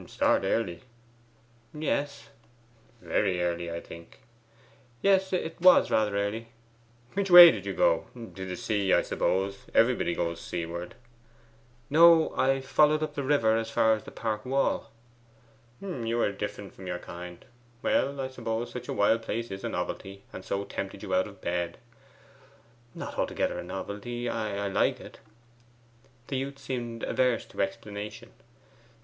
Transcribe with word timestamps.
'Start 0.07 0.43
early?' 0.43 0.81
'Yes.' 1.75 2.29
'Very 3.03 3.39
early, 3.39 3.71
I 3.71 3.79
think?' 3.79 4.21
'Yes, 5.03 5.31
it 5.31 5.61
was 5.61 5.91
rather 5.91 6.17
early.' 6.17 6.47
'Which 7.13 7.29
way 7.29 7.51
did 7.51 7.67
you 7.67 7.73
go? 7.73 8.05
To 8.15 8.43
the 8.47 8.55
sea, 8.55 8.93
I 8.95 9.03
suppose. 9.03 9.67
Everybody 9.75 10.15
goes 10.15 10.41
seaward.' 10.41 10.95
'No; 11.91 12.33
I 12.35 12.61
followed 12.61 13.03
up 13.03 13.13
the 13.13 13.21
river 13.21 13.55
as 13.55 13.69
far 13.69 13.93
as 13.93 14.03
the 14.03 14.09
park 14.09 14.43
wall.' 14.43 14.89
'You 15.79 16.19
are 16.21 16.31
different 16.31 16.73
from 16.73 16.87
your 16.87 16.97
kind. 16.97 17.45
Well, 17.83 18.19
I 18.19 18.29
suppose 18.29 18.71
such 18.71 18.87
a 18.87 18.93
wild 18.93 19.21
place 19.21 19.51
is 19.51 19.63
a 19.63 19.69
novelty, 19.69 20.23
and 20.33 20.43
so 20.43 20.63
tempted 20.65 21.03
you 21.03 21.13
out 21.13 21.27
of 21.27 21.41
bed?' 21.41 21.77
'Not 22.95 23.19
altogether 23.19 23.59
a 23.59 23.63
novelty. 23.63 24.27
I 24.27 24.67
like 24.67 24.99
it.' 24.99 25.19
The 26.25 26.37
youth 26.37 26.57
seemed 26.57 27.03
averse 27.03 27.45
to 27.45 27.61
explanation. 27.61 28.31